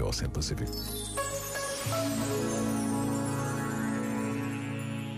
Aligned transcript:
ao 0.00 0.08
Oceano 0.08 0.32
Pacífico. 0.32 0.72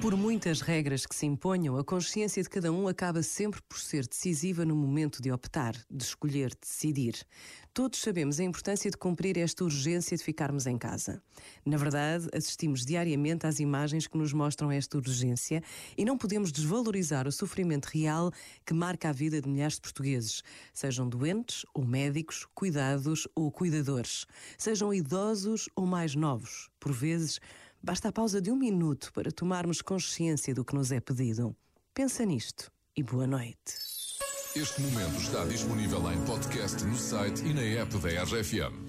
Por 0.00 0.14
muitas 0.14 0.60
regras 0.60 1.06
que 1.06 1.16
se 1.16 1.24
imponham, 1.24 1.76
a 1.78 1.82
consciência 1.84 2.42
de 2.42 2.50
cada 2.50 2.70
um 2.70 2.86
acaba 2.86 3.22
sempre 3.22 3.60
por 3.62 3.78
ser 3.78 4.06
decisiva 4.06 4.64
no 4.64 4.76
momento 4.76 5.22
de 5.22 5.32
optar, 5.32 5.74
de 5.90 6.04
escolher, 6.04 6.50
de 6.50 6.58
decidir. 6.60 7.16
Todos 7.72 8.00
sabemos 8.00 8.38
a 8.38 8.44
importância 8.44 8.90
de 8.90 8.96
cumprir 8.96 9.36
esta 9.38 9.64
urgência 9.64 10.16
de 10.16 10.22
ficarmos 10.22 10.66
em 10.66 10.78
casa. 10.78 11.22
Na 11.64 11.76
verdade, 11.76 12.28
assistimos 12.32 12.84
diariamente 12.84 13.46
às 13.46 13.58
imagens 13.58 14.06
que 14.06 14.16
nos 14.16 14.32
mostram 14.32 14.70
esta 14.70 14.96
urgência 14.96 15.62
e 15.96 16.04
não 16.04 16.16
podemos 16.16 16.52
desvalorizar 16.52 17.26
o 17.26 17.32
sofrimento 17.32 17.86
real 17.86 18.30
que 18.64 18.74
marca 18.74 19.08
a 19.08 19.12
vida 19.12 19.40
de 19.40 19.48
milhares 19.48 19.74
de 19.74 19.82
portugueses, 19.82 20.42
sejam 20.72 21.08
doentes 21.08 21.64
ou 21.74 21.84
médicos, 21.84 22.46
cuidados 22.54 23.26
ou 23.34 23.50
cuidadores, 23.50 24.26
sejam 24.56 24.92
idosos 24.92 25.68
ou 25.74 25.86
mais 25.86 26.14
novos. 26.14 26.70
Por 26.78 26.92
vezes, 26.92 27.40
Basta 27.82 28.08
a 28.08 28.12
pausa 28.12 28.40
de 28.40 28.50
um 28.50 28.56
minuto 28.56 29.12
para 29.12 29.30
tomarmos 29.30 29.80
consciência 29.80 30.54
do 30.54 30.64
que 30.64 30.74
nos 30.74 30.90
é 30.90 31.00
pedido. 31.00 31.54
Pensa 31.94 32.24
nisto 32.24 32.70
e 32.96 33.02
boa 33.02 33.26
noite. 33.26 33.86
Este 34.54 34.80
momento 34.80 35.20
está 35.20 35.44
disponível 35.44 36.10
em 36.10 36.24
podcast 36.24 36.82
no 36.84 36.96
site 36.96 37.44
e 37.44 37.52
na 37.52 37.62
app 37.82 37.96
da 37.98 38.22
RFM. 38.24 38.86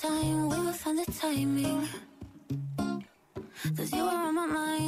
time, 0.00 0.48
we 0.48 0.58
will 0.58 0.72
find 0.72 0.98
the 0.98 1.12
timing. 1.12 1.88
Cause 3.76 3.92
you 3.92 4.04
are 4.04 4.28
on 4.28 4.34
my 4.34 4.46
mind, 4.46 4.87